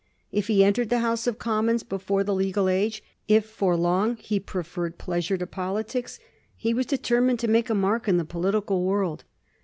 If 0.31 0.47
he 0.47 0.63
entered 0.63 0.89
the 0.89 0.97
House 1.01 1.27
of 1.27 1.37
Commons 1.37 1.83
before 1.83 2.23
the 2.23 2.33
legal 2.33 2.67
age, 2.67 3.03
if 3.27 3.45
for 3.45 3.77
long 3.77 4.17
he 4.17 4.39
preferred 4.39 4.97
pleasure 4.97 5.37
to 5.37 5.45
politics, 5.45 6.17
he 6.55 6.73
was 6.73 6.87
de 6.87 6.97
termined 6.97 7.37
to 7.37 7.47
make 7.47 7.69
a 7.69 7.75
mark 7.75 8.07
in 8.07 8.17
the 8.17 8.25
political 8.25 8.83
world. 8.83 9.25